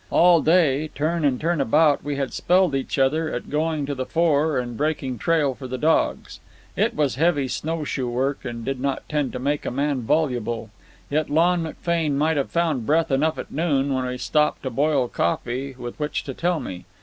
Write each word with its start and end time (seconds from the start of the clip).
All 0.09 0.41
day, 0.41 0.87
turn 0.95 1.23
and 1.23 1.39
turn 1.39 1.61
about, 1.61 2.03
we 2.03 2.15
had 2.15 2.33
spelled 2.33 2.73
each 2.73 2.97
other 2.97 3.31
at 3.31 3.51
going 3.51 3.85
to 3.85 3.93
the 3.93 4.07
fore 4.07 4.57
and 4.57 4.75
breaking 4.75 5.19
trail 5.19 5.53
for 5.53 5.67
the 5.67 5.77
dogs. 5.77 6.39
It 6.75 6.95
was 6.95 7.17
heavy 7.17 7.47
snowshoe 7.47 8.09
work, 8.09 8.43
and 8.43 8.65
did 8.65 8.79
not 8.79 9.07
tend 9.07 9.31
to 9.33 9.37
make 9.37 9.63
a 9.63 9.69
man 9.69 10.01
voluble, 10.01 10.71
yet 11.11 11.29
Lon 11.29 11.61
McFane 11.61 12.13
might 12.13 12.37
have 12.37 12.49
found 12.49 12.87
breath 12.87 13.11
enough 13.11 13.37
at 13.37 13.51
noon, 13.51 13.93
when 13.93 14.07
we 14.07 14.17
stopped 14.17 14.63
to 14.63 14.71
boil 14.71 15.07
coffee, 15.07 15.75
with 15.77 15.99
which 15.99 16.23
to 16.23 16.33
tell 16.33 16.59
me. 16.59 16.85